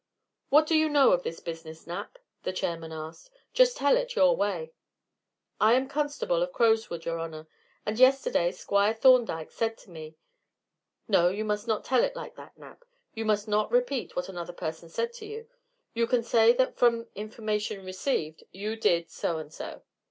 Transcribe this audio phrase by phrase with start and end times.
[0.49, 3.29] "What do you know of this business, Knapp?" the chairman asked.
[3.53, 4.73] "Just tell it your own way."
[5.59, 7.47] "I am constable of Crowswood, your honor,
[7.85, 10.15] and yesterday Squire Thorndyke said to me"
[11.07, 12.83] "No, you must not tell it like that, Knapp;
[13.13, 15.47] you must not repeat what another person said to you.
[15.93, 19.83] You can say that from information received you did so and so."